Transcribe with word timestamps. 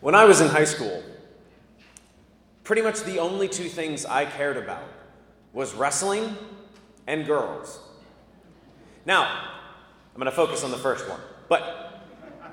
When 0.00 0.14
I 0.14 0.24
was 0.24 0.40
in 0.40 0.48
high 0.48 0.64
school, 0.64 1.02
pretty 2.62 2.82
much 2.82 3.02
the 3.02 3.18
only 3.18 3.48
two 3.48 3.68
things 3.68 4.06
I 4.06 4.26
cared 4.26 4.56
about 4.56 4.84
was 5.52 5.74
wrestling 5.74 6.36
and 7.08 7.26
girls. 7.26 7.80
Now, 9.04 9.24
I'm 10.14 10.20
going 10.20 10.26
to 10.26 10.36
focus 10.36 10.62
on 10.62 10.70
the 10.70 10.78
first 10.78 11.08
one. 11.08 11.18
But 11.48 12.04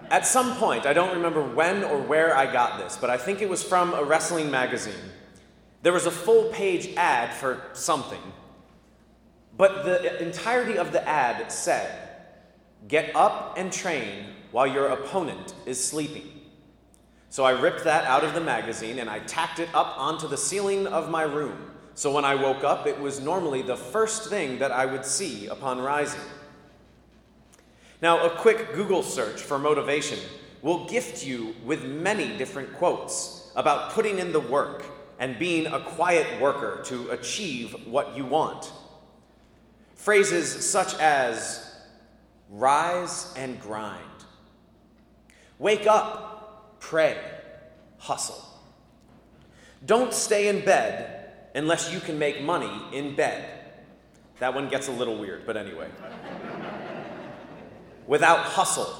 at 0.10 0.26
some 0.26 0.56
point, 0.56 0.88
I 0.88 0.94
don't 0.94 1.16
remember 1.16 1.44
when 1.44 1.84
or 1.84 2.02
where 2.02 2.36
I 2.36 2.52
got 2.52 2.80
this, 2.80 2.98
but 2.98 3.12
I 3.12 3.18
think 3.18 3.42
it 3.42 3.50
was 3.50 3.62
from 3.62 3.94
a 3.94 4.04
wrestling 4.04 4.50
magazine. 4.50 4.94
There 5.84 5.94
was 5.94 6.08
a 6.08 6.12
full 6.12 6.46
page 6.52 6.96
ad 6.98 7.32
for 7.32 7.62
something, 7.74 8.22
but 9.56 9.86
the 9.86 10.20
entirety 10.24 10.80
of 10.80 10.92
the 10.92 11.08
ad 11.08 11.52
said, 11.52 12.10
Get 12.88 13.16
up 13.16 13.56
and 13.58 13.72
train 13.72 14.28
while 14.52 14.66
your 14.66 14.88
opponent 14.88 15.54
is 15.66 15.84
sleeping. 15.84 16.36
So 17.36 17.44
I 17.44 17.52
ripped 17.52 17.84
that 17.84 18.06
out 18.06 18.24
of 18.24 18.34
the 18.34 18.40
magazine 18.40 19.00
and 19.00 19.10
I 19.10 19.20
tacked 19.20 19.60
it 19.60 19.68
up 19.74 20.00
onto 20.00 20.26
the 20.26 20.38
ceiling 20.38 20.88
of 20.88 21.10
my 21.10 21.24
room. 21.24 21.70
So 21.94 22.10
when 22.10 22.24
I 22.24 22.34
woke 22.34 22.64
up, 22.64 22.88
it 22.88 22.98
was 22.98 23.20
normally 23.20 23.62
the 23.62 23.76
first 23.76 24.30
thing 24.30 24.58
that 24.60 24.72
I 24.72 24.86
would 24.86 25.06
see 25.06 25.48
upon 25.48 25.82
rising. 25.82 26.22
Now, 28.02 28.26
a 28.26 28.30
quick 28.30 28.74
Google 28.74 29.04
search 29.04 29.42
for 29.42 29.60
motivation 29.60 30.18
will 30.62 30.88
gift 30.88 31.26
you 31.26 31.54
with 31.66 31.84
many 31.84 32.38
different 32.38 32.74
quotes 32.76 33.52
about 33.58 33.92
putting 33.92 34.20
in 34.20 34.32
the 34.32 34.40
work 34.40 34.86
and 35.20 35.38
being 35.38 35.68
a 35.68 35.82
quiet 35.82 36.40
worker 36.40 36.84
to 36.86 37.10
achieve 37.10 37.76
what 37.86 38.16
you 38.16 38.24
want. 38.24 38.72
Phrases 39.96 40.66
such 40.66 40.98
as 41.00 41.70
rise 42.50 43.34
and 43.36 43.60
grind, 43.60 44.24
wake 45.60 45.86
up, 45.86 46.35
pray, 46.90 47.18
hustle. 47.98 48.44
Don't 49.88 50.14
stay 50.14 50.50
in 50.50 50.64
bed 50.64 51.32
unless 51.56 51.92
you 51.92 52.00
can 52.00 52.20
make 52.20 52.44
money 52.44 52.72
in 52.94 53.16
bed. 53.16 53.44
That 54.38 54.54
one 54.54 54.70
gets 54.70 54.88
a 54.88 54.92
little 54.92 55.18
weird, 55.18 55.48
but 55.48 55.58
anyway. 55.58 55.90
Without 58.06 58.40
hustle, 58.40 58.94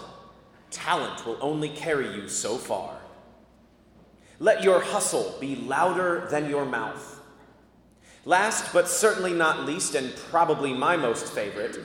talent 0.72 1.28
will 1.28 1.38
only 1.42 1.70
carry 1.70 2.12
you 2.16 2.28
so 2.28 2.58
far. 2.58 2.98
Let 4.40 4.64
your 4.64 4.82
hustle 4.82 5.36
be 5.40 5.56
louder 5.56 6.28
than 6.32 6.50
your 6.50 6.66
mouth. 6.66 7.22
Last 8.26 8.74
but 8.74 8.88
certainly 8.88 9.34
not 9.34 9.68
least, 9.68 9.94
and 9.94 10.16
probably 10.32 10.74
my 10.74 10.98
most 10.98 11.32
favorite, 11.34 11.78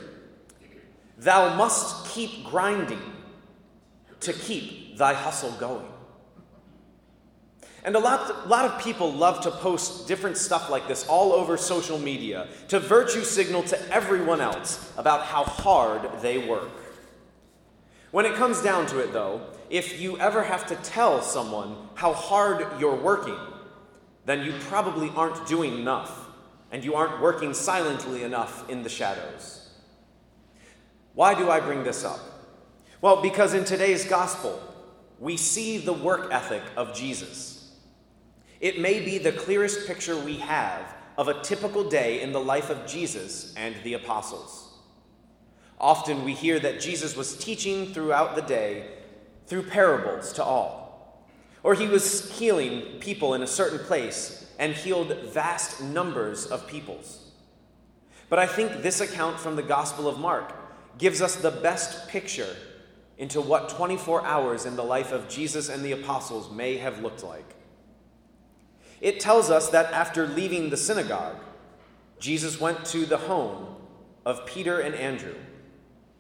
thou 1.19 1.55
must 1.57 2.07
keep 2.07 2.47
grinding 2.47 3.20
to 4.21 4.33
keep 4.33 4.97
thy 4.97 5.15
hustle 5.15 5.53
going. 5.53 5.87
And 7.83 7.97
a 7.97 7.99
lot, 7.99 8.31
a 8.45 8.49
lot 8.49 8.67
of 8.67 8.83
people 8.83 9.11
love 9.11 9.41
to 9.45 9.51
post 9.51 10.07
different 10.07 10.37
stuff 10.37 10.69
like 10.69 10.87
this 10.87 11.07
all 11.07 11.33
over 11.33 11.57
social 11.57 11.99
media 11.99 12.49
to 12.69 12.79
virtue 12.79 13.23
signal 13.23 13.63
to 13.65 13.93
everyone 13.93 14.41
else 14.41 14.93
about 14.99 15.25
how 15.25 15.45
hard 15.45 16.03
they 16.21 16.47
work. 16.47 16.71
When 18.11 18.27
it 18.27 18.35
comes 18.35 18.61
down 18.61 18.87
to 18.87 18.99
it, 18.99 19.13
though, 19.13 19.41
if 19.71 20.01
you 20.01 20.19
ever 20.19 20.43
have 20.43 20.67
to 20.67 20.77
tell 20.77 21.23
someone 21.23 21.77
how 21.95 22.13
hard 22.13 22.67
you're 22.81 22.97
working, 22.97 23.39
then 24.27 24.45
you 24.45 24.53
probably 24.69 25.11
aren't 25.17 25.47
doing 25.47 25.79
enough, 25.79 26.27
and 26.73 26.85
you 26.85 26.95
aren't 26.95 27.23
working 27.23 27.55
silently 27.55 28.25
enough 28.25 28.69
in 28.69 28.83
the 28.83 28.89
shadows. 28.89 29.71
Why 31.15 31.35
do 31.35 31.51
I 31.51 31.61
bring 31.61 31.83
this 31.85 32.05
up? 32.05 32.21
Well, 33.03 33.23
because 33.23 33.55
in 33.55 33.65
today's 33.65 34.05
gospel, 34.05 34.61
we 35.19 35.39
see 35.39 35.79
the 35.79 35.93
work 35.93 36.31
ethic 36.31 36.63
of 36.77 36.95
Jesus. 36.95 37.75
It 38.61 38.79
may 38.79 39.03
be 39.03 39.17
the 39.17 39.33
clearest 39.33 39.87
picture 39.87 40.19
we 40.19 40.37
have 40.37 40.95
of 41.17 41.29
a 41.29 41.41
typical 41.41 41.89
day 41.89 42.21
in 42.21 42.33
the 42.33 42.41
life 42.41 42.69
of 42.69 42.87
Jesus 42.87 43.55
and 43.57 43.75
the 43.85 43.95
apostles. 43.95 44.75
Often 45.79 46.25
we 46.25 46.35
hear 46.35 46.61
that 46.61 46.79
Jesus 46.79 47.17
was 47.17 47.39
teaching 47.39 47.87
throughout 47.87 48.35
the 48.35 48.43
day 48.43 48.99
through 49.47 49.63
parables 49.63 50.35
to 50.35 50.45
all, 50.45 51.27
or 51.63 51.75
he 51.75 51.87
was 51.87 52.39
healing 52.39 52.83
people 53.01 53.33
in 53.33 53.43
a 53.43 53.47
certain 53.47 53.79
place 53.79 54.47
and 54.59 54.75
healed 54.75 55.17
vast 55.33 55.83
numbers 55.83 56.45
of 56.45 56.67
peoples. 56.67 57.31
But 58.29 58.39
I 58.39 58.47
think 58.47 58.83
this 58.83 59.01
account 59.01 59.41
from 59.41 59.57
the 59.57 59.63
Gospel 59.63 60.07
of 60.07 60.19
Mark 60.19 60.55
gives 60.99 61.23
us 61.23 61.37
the 61.37 61.51
best 61.51 62.07
picture 62.09 62.55
into 63.21 63.41
what 63.41 63.69
24 63.69 64.25
hours 64.25 64.65
in 64.65 64.75
the 64.75 64.83
life 64.83 65.13
of 65.13 65.29
Jesus 65.29 65.69
and 65.69 65.85
the 65.85 65.93
apostles 65.93 66.51
may 66.51 66.79
have 66.79 67.03
looked 67.03 67.23
like. 67.23 67.55
It 69.03 69.21
tells 69.21 69.51
us 69.51 69.69
that 69.69 69.93
after 69.93 70.27
leaving 70.27 70.71
the 70.71 70.77
synagogue, 70.79 71.37
Jesus 72.19 72.59
went 72.59 72.85
to 72.87 73.05
the 73.05 73.19
home 73.19 73.77
of 74.25 74.47
Peter 74.47 74.81
and 74.81 74.95
Andrew 74.95 75.37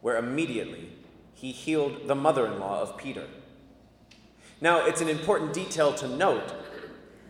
where 0.02 0.18
immediately 0.18 0.90
he 1.34 1.52
healed 1.52 2.06
the 2.06 2.14
mother 2.14 2.46
in 2.46 2.60
law 2.60 2.82
of 2.82 2.98
Peter. 2.98 3.26
Now, 4.60 4.84
it's 4.84 5.00
an 5.00 5.08
important 5.08 5.54
detail 5.54 5.94
to 5.94 6.06
note 6.08 6.52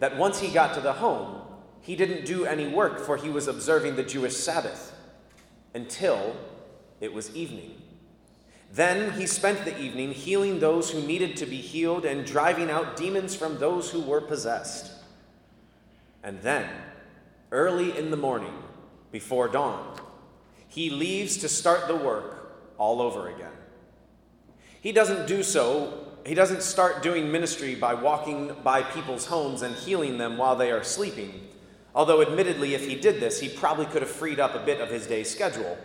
that 0.00 0.16
once 0.16 0.41
he 0.41 0.48
got 0.48 0.75
to 0.75 0.81
the 0.81 0.94
home, 0.94 1.42
he 1.81 1.94
didn't 1.94 2.25
do 2.25 2.44
any 2.44 2.66
work, 2.66 2.98
for 2.98 3.16
he 3.16 3.31
was 3.31 3.47
observing 3.47 3.94
the 3.94 4.02
Jewish 4.02 4.37
Sabbath 4.37 4.97
until 5.75 6.34
it 7.00 7.12
was 7.12 7.34
evening. 7.37 7.80
Then 8.72 9.12
he 9.12 9.26
spent 9.26 9.64
the 9.64 9.78
evening 9.81 10.12
healing 10.12 10.60
those 10.60 10.91
who 10.91 11.03
needed 11.03 11.36
to 11.38 11.47
be 11.47 11.56
healed 11.56 12.04
and 12.04 12.25
driving 12.25 12.70
out 12.70 12.97
demons 12.97 13.34
from 13.34 13.58
those 13.58 13.91
who 13.91 14.00
were 14.00 14.20
possessed. 14.20 14.92
And 16.22 16.41
then, 16.42 16.69
early 17.50 17.97
in 17.98 18.10
the 18.10 18.16
morning, 18.16 18.54
before 19.10 19.48
dawn, 19.48 19.98
he 20.69 20.88
leaves 20.88 21.38
to 21.38 21.48
start 21.48 21.88
the 21.88 21.97
work 21.97 22.60
all 22.78 23.03
over 23.03 23.28
again. 23.28 23.50
He 24.81 24.92
doesn't 24.92 25.26
do 25.26 25.42
so, 25.42 26.06
he 26.25 26.34
doesn't 26.34 26.62
start 26.62 27.02
doing 27.02 27.32
ministry 27.32 27.75
by 27.75 27.94
walking 27.94 28.54
by 28.62 28.82
people's 28.82 29.26
homes 29.26 29.62
and 29.62 29.75
healing 29.75 30.16
them 30.16 30.37
while 30.37 30.54
they 30.54 30.70
are 30.70 30.84
sleeping. 30.84 31.48
Although, 31.92 32.22
admittedly, 32.22 32.75
if 32.75 32.87
he 32.87 32.94
did 32.94 33.19
this, 33.19 33.41
he 33.41 33.48
probably 33.48 33.87
could 33.87 34.02
have 34.02 34.10
freed 34.10 34.38
up 34.38 34.54
a 34.54 34.64
bit 34.64 34.81
of 34.81 34.91
his 34.91 35.08
day's 35.08 35.28
schedule. 35.28 35.76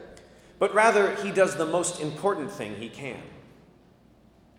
But 0.59 0.73
rather, 0.73 1.15
he 1.15 1.31
does 1.31 1.55
the 1.55 1.65
most 1.65 1.99
important 1.99 2.51
thing 2.51 2.75
he 2.75 2.89
can 2.89 3.21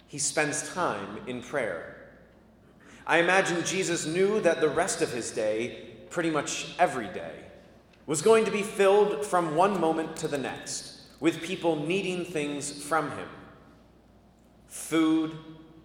he 0.07 0.19
spends 0.19 0.73
time 0.73 1.19
in 1.27 1.43
prayer. 1.43 1.97
I 3.07 3.19
imagine 3.19 3.65
Jesus 3.65 4.07
knew 4.07 4.41
that 4.41 4.61
the 4.61 4.69
rest 4.69 5.03
of 5.03 5.13
his 5.13 5.31
day, 5.31 5.95
pretty 6.11 6.31
much 6.31 6.75
every 6.79 7.09
day, 7.09 7.33
was 8.07 8.23
going 8.23 8.45
to 8.45 8.51
be 8.51 8.63
filled 8.63 9.27
from 9.27 9.57
one 9.57 9.81
moment 9.81 10.17
to 10.17 10.29
the 10.29 10.39
next 10.39 11.01
with 11.19 11.43
people 11.43 11.77
needing 11.77 12.25
things 12.25 12.71
from 12.71 13.11
him 13.11 13.29
food, 14.69 15.37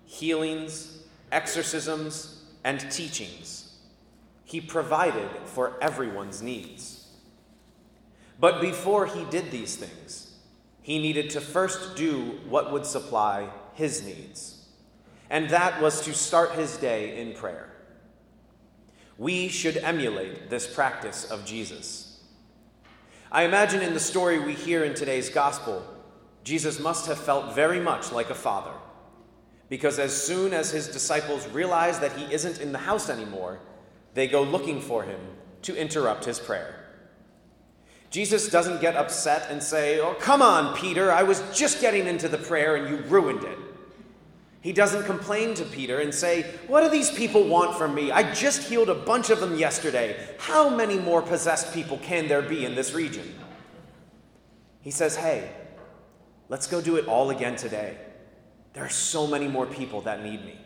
healings, 0.05 1.03
exorcisms, 1.31 2.43
and 2.63 2.91
teachings. 2.91 3.77
He 4.43 4.59
provided 4.59 5.29
for 5.45 5.81
everyone's 5.81 6.41
needs. 6.41 6.90
But 8.41 8.59
before 8.59 9.05
he 9.05 9.23
did 9.25 9.51
these 9.51 9.75
things, 9.75 10.33
he 10.81 10.99
needed 10.99 11.29
to 11.29 11.41
first 11.41 11.95
do 11.95 12.39
what 12.49 12.71
would 12.71 12.87
supply 12.87 13.47
his 13.75 14.03
needs. 14.03 14.65
And 15.29 15.51
that 15.51 15.79
was 15.79 16.01
to 16.05 16.13
start 16.13 16.53
his 16.53 16.75
day 16.77 17.21
in 17.21 17.33
prayer. 17.33 17.69
We 19.19 19.47
should 19.47 19.77
emulate 19.77 20.49
this 20.49 20.65
practice 20.65 21.29
of 21.29 21.45
Jesus. 21.45 22.19
I 23.31 23.43
imagine 23.43 23.83
in 23.83 23.93
the 23.93 23.99
story 23.99 24.39
we 24.39 24.55
hear 24.55 24.83
in 24.83 24.95
today's 24.95 25.29
gospel, 25.29 25.85
Jesus 26.43 26.79
must 26.79 27.05
have 27.05 27.19
felt 27.19 27.53
very 27.53 27.79
much 27.79 28.11
like 28.11 28.31
a 28.31 28.35
father. 28.35 28.73
Because 29.69 29.99
as 29.99 30.19
soon 30.19 30.51
as 30.51 30.71
his 30.71 30.87
disciples 30.87 31.47
realize 31.49 31.99
that 31.99 32.13
he 32.13 32.33
isn't 32.33 32.59
in 32.59 32.71
the 32.71 32.79
house 32.79 33.07
anymore, 33.07 33.59
they 34.15 34.27
go 34.27 34.41
looking 34.41 34.81
for 34.81 35.03
him 35.03 35.19
to 35.61 35.75
interrupt 35.75 36.25
his 36.25 36.39
prayer. 36.39 36.80
Jesus 38.11 38.49
doesn't 38.49 38.81
get 38.81 38.97
upset 38.97 39.49
and 39.49 39.63
say, 39.63 39.99
Oh, 39.99 40.13
come 40.19 40.41
on, 40.41 40.75
Peter, 40.75 41.11
I 41.11 41.23
was 41.23 41.41
just 41.53 41.79
getting 41.79 42.07
into 42.07 42.27
the 42.27 42.37
prayer 42.37 42.75
and 42.75 42.89
you 42.89 42.97
ruined 43.09 43.43
it. 43.45 43.57
He 44.59 44.73
doesn't 44.73 45.05
complain 45.05 45.55
to 45.55 45.63
Peter 45.63 45.99
and 45.99 46.13
say, 46.13 46.43
What 46.67 46.81
do 46.81 46.89
these 46.89 47.09
people 47.09 47.47
want 47.47 47.77
from 47.77 47.95
me? 47.95 48.11
I 48.11 48.31
just 48.33 48.63
healed 48.63 48.89
a 48.89 48.95
bunch 48.95 49.29
of 49.29 49.39
them 49.39 49.57
yesterday. 49.57 50.27
How 50.37 50.69
many 50.69 50.99
more 50.99 51.21
possessed 51.21 51.73
people 51.73 51.97
can 51.99 52.27
there 52.27 52.41
be 52.41 52.65
in 52.65 52.75
this 52.75 52.93
region? 52.93 53.33
He 54.81 54.91
says, 54.91 55.15
Hey, 55.15 55.49
let's 56.49 56.67
go 56.67 56.81
do 56.81 56.97
it 56.97 57.07
all 57.07 57.29
again 57.29 57.55
today. 57.55 57.97
There 58.73 58.83
are 58.83 58.89
so 58.89 59.25
many 59.25 59.47
more 59.47 59.65
people 59.65 60.01
that 60.01 60.21
need 60.21 60.43
me. 60.45 60.59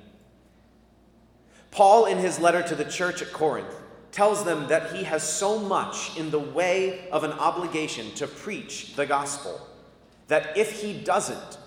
Paul, 1.70 2.06
in 2.06 2.18
his 2.18 2.40
letter 2.40 2.64
to 2.64 2.76
the 2.76 2.86
church 2.86 3.22
at 3.22 3.32
Corinth, 3.32 3.74
tells 4.16 4.46
them 4.46 4.66
that 4.70 4.96
he 4.96 5.04
has 5.04 5.22
so 5.22 5.60
much 5.60 6.18
in 6.18 6.32
the 6.32 6.40
way 6.40 7.06
of 7.12 7.26
an 7.26 7.34
obligation 7.34 8.10
to 8.14 8.26
preach 8.26 8.96
the 8.96 9.06
gospel 9.06 9.60
that 10.30 10.58
if 10.58 10.82
he 10.82 10.94
doesn't, 10.94 11.58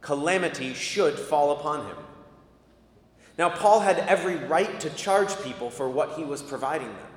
calamity 0.00 0.72
should 0.72 1.18
fall 1.18 1.52
upon 1.52 1.86
him. 1.86 1.96
Now, 3.36 3.50
Paul 3.50 3.80
had 3.80 3.98
every 3.98 4.36
right 4.36 4.80
to 4.80 4.88
charge 4.88 5.38
people 5.42 5.68
for 5.68 5.90
what 5.90 6.12
he 6.12 6.24
was 6.24 6.40
providing 6.40 6.88
them. 6.88 7.12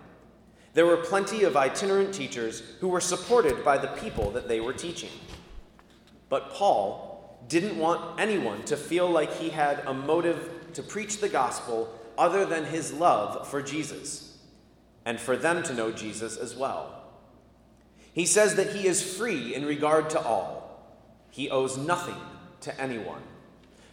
There 0.73 0.85
were 0.85 0.97
plenty 0.97 1.45
of 1.45 1.55
itinerant 1.55 2.13
teachers 2.13 2.61
who 2.81 2.89
were 2.89 2.99
supported 2.99 3.63
by 3.63 3.77
the 3.77 3.87
people 3.87 4.31
that 4.31 4.49
they 4.49 4.59
were 4.59 4.73
teaching. 4.73 5.11
But 6.27 6.49
Paul 6.49 7.39
didn't 7.47 7.77
want 7.77 8.19
anyone 8.19 8.61
to 8.63 8.75
feel 8.75 9.09
like 9.09 9.31
he 9.35 9.47
had 9.47 9.83
a 9.85 9.93
motive 9.93 10.73
to 10.73 10.83
preach 10.83 11.21
the 11.21 11.29
gospel 11.29 11.97
other 12.17 12.45
than 12.45 12.65
his 12.65 12.91
love 12.91 13.47
for 13.47 13.61
Jesus, 13.61 14.24
and 15.05 15.19
for 15.19 15.37
them 15.37 15.63
to 15.63 15.73
know 15.73 15.91
Jesus 15.91 16.35
as 16.35 16.55
well. 16.55 17.03
He 18.11 18.25
says 18.25 18.55
that 18.55 18.73
he 18.73 18.87
is 18.87 19.17
free 19.17 19.53
in 19.53 19.65
regard 19.65 20.09
to 20.11 20.19
all, 20.19 20.63
he 21.29 21.49
owes 21.49 21.77
nothing 21.77 22.15
to 22.61 22.81
anyone 22.81 23.21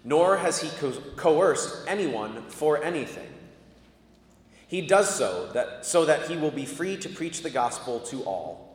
nor 0.04 0.36
has 0.38 0.60
he 0.60 0.68
co- 0.78 1.00
coerced 1.16 1.86
anyone 1.86 2.42
for 2.48 2.82
anything. 2.82 3.28
He 4.66 4.80
does 4.80 5.14
so 5.14 5.50
that, 5.52 5.84
so 5.84 6.04
that 6.06 6.28
he 6.28 6.36
will 6.36 6.50
be 6.50 6.64
free 6.64 6.96
to 6.98 7.08
preach 7.08 7.42
the 7.42 7.50
gospel 7.50 8.00
to 8.00 8.22
all. 8.24 8.68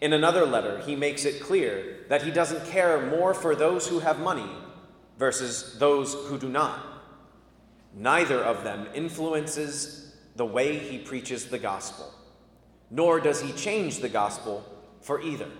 In 0.00 0.12
another 0.12 0.46
letter, 0.46 0.78
he 0.78 0.96
makes 0.96 1.24
it 1.24 1.40
clear 1.40 2.04
that 2.08 2.22
he 2.22 2.30
doesn't 2.30 2.66
care 2.66 3.06
more 3.06 3.34
for 3.34 3.54
those 3.54 3.86
who 3.86 4.00
have 4.00 4.18
money 4.18 4.48
versus 5.18 5.78
those 5.78 6.14
who 6.14 6.38
do 6.38 6.48
not. 6.48 6.86
Neither 7.94 8.42
of 8.42 8.64
them 8.64 8.88
influences 8.94 10.09
the 10.40 10.46
way 10.46 10.78
he 10.78 10.96
preaches 10.96 11.48
the 11.48 11.58
gospel, 11.58 12.10
nor 12.90 13.20
does 13.20 13.42
he 13.42 13.52
change 13.52 13.98
the 13.98 14.08
gospel 14.08 14.64
for 15.02 15.20
either. 15.20 15.50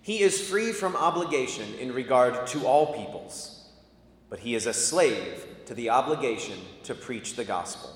He 0.00 0.20
is 0.20 0.48
free 0.48 0.70
from 0.70 0.94
obligation 0.94 1.74
in 1.80 1.92
regard 1.92 2.46
to 2.46 2.64
all 2.64 2.94
peoples, 2.94 3.68
but 4.30 4.38
he 4.38 4.54
is 4.54 4.66
a 4.66 4.72
slave 4.72 5.44
to 5.66 5.74
the 5.74 5.90
obligation 5.90 6.56
to 6.84 6.94
preach 6.94 7.34
the 7.34 7.42
gospel. 7.44 7.90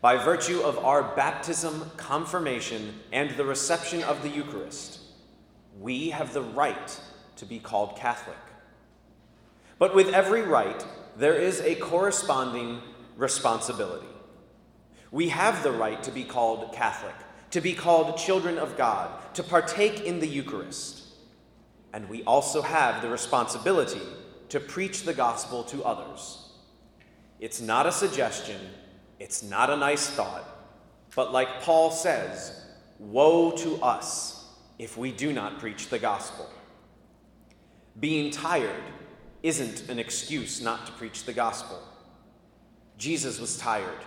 By 0.00 0.16
virtue 0.16 0.60
of 0.60 0.78
our 0.78 1.02
baptism, 1.16 1.90
confirmation, 1.96 3.00
and 3.10 3.30
the 3.30 3.44
reception 3.44 4.04
of 4.04 4.22
the 4.22 4.28
Eucharist, 4.28 5.00
we 5.80 6.10
have 6.10 6.32
the 6.32 6.42
right 6.42 7.00
to 7.34 7.44
be 7.44 7.58
called 7.58 7.96
Catholic. 7.96 8.44
But 9.80 9.92
with 9.92 10.14
every 10.14 10.42
right, 10.42 10.86
there 11.16 11.34
is 11.34 11.60
a 11.62 11.74
corresponding 11.74 12.80
responsibility. 13.16 14.06
We 15.10 15.28
have 15.28 15.62
the 15.62 15.72
right 15.72 16.02
to 16.02 16.10
be 16.10 16.24
called 16.24 16.72
Catholic 16.72 17.14
to 17.52 17.60
be 17.60 17.74
called 17.74 18.16
children 18.16 18.58
of 18.58 18.76
God, 18.78 19.10
to 19.34 19.42
partake 19.42 20.00
in 20.00 20.20
the 20.20 20.26
Eucharist. 20.26 21.04
And 21.92 22.08
we 22.08 22.24
also 22.24 22.62
have 22.62 23.02
the 23.02 23.10
responsibility 23.10 24.00
to 24.48 24.58
preach 24.58 25.02
the 25.02 25.12
gospel 25.12 25.62
to 25.64 25.84
others. 25.84 26.50
It's 27.40 27.60
not 27.60 27.86
a 27.86 27.92
suggestion, 27.92 28.58
it's 29.20 29.42
not 29.42 29.68
a 29.68 29.76
nice 29.76 30.08
thought, 30.08 30.44
but 31.14 31.32
like 31.32 31.60
Paul 31.60 31.90
says, 31.90 32.58
woe 32.98 33.50
to 33.50 33.76
us 33.82 34.46
if 34.78 34.96
we 34.96 35.12
do 35.12 35.30
not 35.32 35.58
preach 35.58 35.88
the 35.88 35.98
gospel. 35.98 36.48
Being 38.00 38.30
tired 38.30 38.82
isn't 39.42 39.90
an 39.90 39.98
excuse 39.98 40.62
not 40.62 40.86
to 40.86 40.92
preach 40.92 41.24
the 41.24 41.34
gospel. 41.34 41.78
Jesus 43.02 43.40
was 43.40 43.56
tired, 43.58 43.98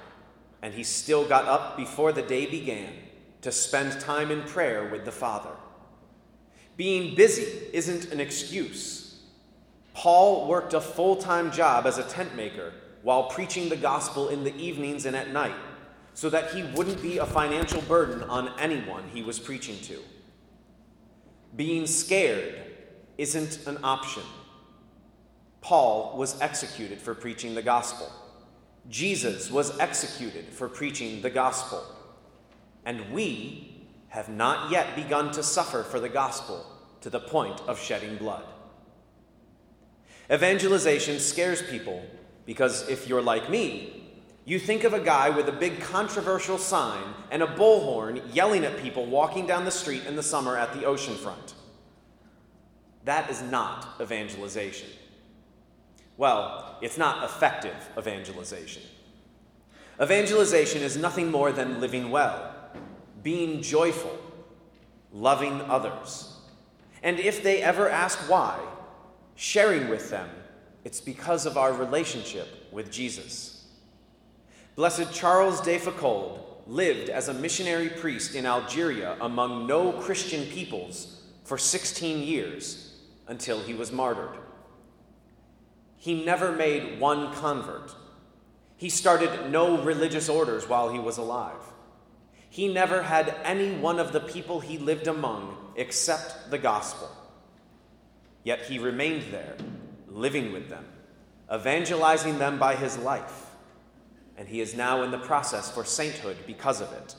and 0.62 0.74
he 0.74 0.82
still 0.82 1.28
got 1.28 1.44
up 1.50 1.76
before 1.76 2.14
the 2.14 2.22
day 2.22 2.46
began 2.46 2.94
to 3.42 3.52
spend 3.52 4.00
time 4.00 4.32
in 4.32 4.42
prayer 4.44 4.88
with 4.88 5.04
the 5.04 5.12
Father. 5.12 5.50
Being 6.78 7.14
busy 7.14 7.68
isn't 7.74 8.14
an 8.14 8.22
excuse. 8.22 9.20
Paul 9.94 10.48
worked 10.48 10.74
a 10.74 10.80
full 10.80 11.18
time 11.18 11.52
job 11.52 11.86
as 11.86 11.98
a 11.98 12.04
tent 12.04 12.38
maker 12.38 12.72
while 13.02 13.24
preaching 13.24 13.68
the 13.68 13.76
gospel 13.76 14.30
in 14.30 14.46
the 14.46 14.56
evenings 14.56 15.06
and 15.06 15.14
at 15.14 15.34
night 15.34 15.58
so 16.14 16.30
that 16.30 16.54
he 16.54 16.64
wouldn't 16.64 17.02
be 17.02 17.18
a 17.18 17.26
financial 17.26 17.82
burden 17.82 18.24
on 18.24 18.58
anyone 18.58 19.04
he 19.14 19.24
was 19.24 19.40
preaching 19.40 19.78
to. 19.82 20.00
Being 21.58 21.86
scared 21.86 22.62
isn't 23.18 23.68
an 23.68 23.78
option. 23.84 24.24
Paul 25.60 26.16
was 26.18 26.40
executed 26.40 27.02
for 27.02 27.14
preaching 27.14 27.56
the 27.56 27.62
gospel. 27.62 28.10
Jesus 28.90 29.50
was 29.50 29.78
executed 29.80 30.46
for 30.46 30.70
preaching 30.70 31.22
the 31.22 31.30
gospel 31.30 31.84
and 32.86 33.12
we 33.12 33.86
have 34.10 34.30
not 34.30 34.72
yet 34.72 34.96
begun 34.96 35.32
to 35.32 35.44
suffer 35.44 35.84
for 35.84 36.00
the 36.00 36.10
gospel 36.10 36.66
to 37.02 37.10
the 37.10 37.20
point 37.20 37.60
of 37.68 37.80
shedding 37.80 38.16
blood. 38.18 38.46
Evangelization 40.32 41.20
scares 41.20 41.62
people 41.62 42.04
because 42.46 42.88
if 42.88 43.08
you're 43.08 43.22
like 43.22 43.50
me, 43.50 44.04
you 44.46 44.60
think 44.60 44.84
of 44.84 44.94
a 44.94 45.00
guy 45.00 45.32
with 45.32 45.50
a 45.50 45.52
big 45.52 45.82
controversial 45.82 46.60
sign 46.60 47.04
and 47.32 47.42
a 47.42 47.48
bullhorn 47.48 48.22
yelling 48.34 48.64
at 48.64 48.78
people 48.78 49.06
walking 49.06 49.48
down 49.48 49.66
the 49.66 49.72
street 49.72 50.06
in 50.06 50.16
the 50.16 50.24
summer 50.24 50.56
at 50.56 50.72
the 50.74 50.86
ocean 50.86 51.16
front. 51.16 51.56
That 53.06 53.30
is 53.30 53.42
not 53.42 53.88
evangelization. 54.00 54.90
Well, 56.18 56.78
it's 56.82 56.98
not 56.98 57.24
effective 57.24 57.76
evangelization. 57.98 58.84
Evangelization 60.02 60.82
is 60.82 60.98
nothing 60.98 61.32
more 61.32 61.52
than 61.52 61.80
living 61.80 62.12
well 62.12 62.52
being 63.24 63.60
joyful, 63.64 64.16
loving 65.12 65.60
others. 65.62 66.32
And 67.02 67.20
if 67.20 67.42
they 67.42 67.64
ever 67.64 67.90
ask 67.90 68.20
why, 68.30 68.60
sharing 69.36 69.90
with 69.90 70.12
them 70.12 70.30
it's 70.86 71.02
because 71.02 71.48
of 71.48 71.58
our 71.58 71.74
relationship 71.74 72.48
with 72.72 72.92
Jesus. 72.92 73.66
Blessed 74.76 75.12
Charles 75.12 75.60
de 75.60 75.80
Foucauld 75.80 76.40
lived 76.68 77.10
as 77.10 77.28
a 77.28 77.34
missionary 77.34 77.90
priest 77.90 78.36
in 78.36 78.46
Algeria 78.46 79.18
among 79.20 79.66
no 79.66 79.94
Christian 79.94 80.46
peoples 80.46 81.24
for 81.44 81.58
16 81.58 82.22
years 82.22 82.94
until 83.28 83.60
he 83.62 83.74
was 83.74 83.92
martyred. 83.92 84.38
He 85.98 86.24
never 86.24 86.52
made 86.52 87.00
one 87.00 87.34
convert. 87.34 87.96
He 88.78 88.90
started 88.90 89.52
no 89.52 89.82
religious 89.82 90.30
orders 90.30 90.68
while 90.68 90.90
he 90.90 91.00
was 91.00 91.18
alive. 91.18 91.74
He 92.50 92.72
never 92.72 93.04
had 93.04 93.36
any 93.44 93.72
one 93.72 94.00
of 94.00 94.12
the 94.14 94.20
people 94.20 94.60
he 94.60 94.78
lived 94.78 95.08
among 95.08 95.58
accept 95.78 96.52
the 96.52 96.58
gospel. 96.58 97.10
Yet 98.44 98.62
he 98.62 98.80
remained 98.80 99.32
there, 99.32 99.58
living 100.08 100.54
with 100.54 100.70
them, 100.70 100.86
evangelizing 101.54 102.38
them 102.38 102.60
by 102.60 102.76
his 102.76 102.98
life, 102.98 103.48
and 104.38 104.48
he 104.48 104.62
is 104.62 104.76
now 104.76 105.04
in 105.04 105.12
the 105.12 105.18
process 105.18 105.72
for 105.72 105.84
sainthood 105.84 106.38
because 106.46 106.80
of 106.80 106.92
it. 106.94 107.16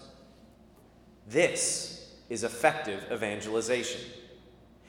This 1.29 2.15
is 2.29 2.45
effective 2.45 3.05
evangelization, 3.11 4.01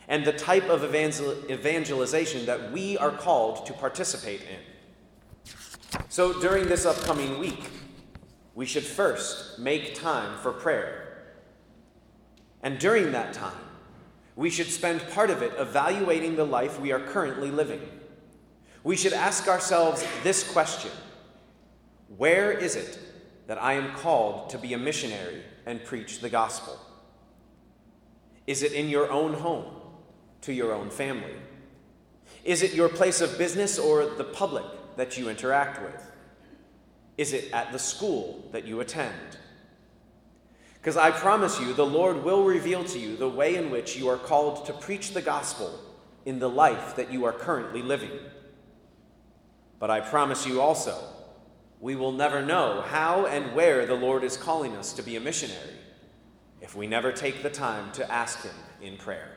and 0.08 0.24
the 0.24 0.34
type 0.34 0.70
of 0.70 0.84
evangel- 0.84 1.36
evangelization 1.52 2.46
that 2.46 2.72
we 2.72 2.98
are 2.98 3.12
called 3.12 3.66
to 3.66 3.74
participate 3.74 4.42
in. 4.42 4.60
So 6.10 6.40
during 6.40 6.68
this 6.68 6.86
upcoming 6.86 7.40
week, 7.40 7.70
we 8.56 8.66
should 8.66 8.84
first 8.84 9.60
make 9.60 9.94
time 9.96 10.38
for 10.40 10.52
prayer. 10.52 11.08
And 12.64 12.80
during 12.80 13.12
that 13.12 13.34
time, 13.34 13.54
we 14.36 14.50
should 14.50 14.68
spend 14.68 15.08
part 15.10 15.30
of 15.30 15.42
it 15.42 15.54
evaluating 15.58 16.36
the 16.36 16.46
life 16.46 16.80
we 16.80 16.92
are 16.92 17.00
currently 17.00 17.52
living. 17.52 17.82
We 18.84 18.96
should 18.96 19.14
ask 19.14 19.48
ourselves 19.48 20.06
this 20.24 20.50
question 20.50 20.92
Where 22.16 22.52
is 22.52 22.76
it 22.76 23.00
that 23.48 23.62
I 23.62 23.74
am 23.74 23.96
called 23.96 24.50
to 24.52 24.58
be 24.58 24.74
a 24.74 24.78
missionary 24.78 25.44
and 25.66 25.84
preach 25.84 26.20
the 26.20 26.30
gospel? 26.30 26.80
Is 28.46 28.64
it 28.64 28.72
in 28.72 28.90
your 28.90 29.12
own 29.12 29.34
home, 29.34 29.66
to 30.42 30.54
your 30.54 30.74
own 30.74 30.90
family? 30.90 31.36
Is 32.44 32.64
it 32.64 32.74
your 32.74 32.90
place 32.90 33.22
of 33.22 33.38
business 33.38 33.78
or 33.78 34.06
the 34.06 34.24
public 34.24 34.66
that 34.96 35.18
you 35.18 35.30
interact 35.30 35.82
with? 35.82 36.12
Is 37.18 37.34
it 37.34 37.52
at 37.52 37.72
the 37.72 37.80
school 37.80 38.48
that 38.52 38.66
you 38.66 38.80
attend? 38.80 39.38
Because 40.76 40.98
I 40.98 41.12
promise 41.12 41.60
you, 41.60 41.74
the 41.74 41.86
Lord 41.86 42.24
will 42.24 42.44
reveal 42.44 42.84
to 42.86 43.00
you 43.00 43.18
the 43.18 43.30
way 43.30 43.56
in 43.56 43.72
which 43.72 43.98
you 43.98 44.08
are 44.08 44.18
called 44.18 44.66
to 44.68 44.74
preach 44.74 45.14
the 45.14 45.22
gospel 45.22 45.78
in 46.26 46.40
the 46.40 46.50
life 46.50 46.96
that 46.96 47.12
you 47.12 47.26
are 47.26 47.34
currently 47.34 47.82
living. 47.82 48.12
But 49.80 49.90
I 49.90 50.00
promise 50.00 50.46
you 50.46 50.62
also, 50.62 50.98
we 51.80 51.96
will 51.96 52.12
never 52.12 52.42
know 52.42 52.82
how 52.82 53.26
and 53.26 53.56
where 53.56 53.86
the 53.86 53.96
Lord 53.96 54.24
is 54.24 54.38
calling 54.38 54.76
us 54.76 54.94
to 54.94 55.04
be 55.04 55.16
a 55.16 55.20
missionary 55.20 55.76
if 56.62 56.76
we 56.76 56.88
never 56.88 57.12
take 57.12 57.44
the 57.44 57.50
time 57.50 57.92
to 57.94 58.12
ask 58.12 58.44
Him 58.44 58.56
in 58.82 58.98
prayer. 58.98 59.37